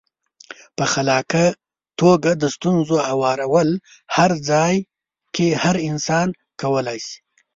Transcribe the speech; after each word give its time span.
په 0.77 0.83
خلاقه 0.93 1.45
توګه 2.01 2.31
د 2.41 2.43
ستونزو 2.55 2.95
هوارول 3.09 3.69
هر 4.17 4.31
ځای 4.49 4.75
کې 5.35 5.47
هر 5.63 5.75
انسان 5.89 6.27
کولای 6.61 6.99
شي. 7.07 7.17